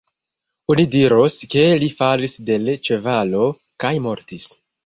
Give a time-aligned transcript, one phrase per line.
[0.73, 3.47] Oni diros, ke li falis de l' ĉevalo
[3.85, 4.53] kaj mortis.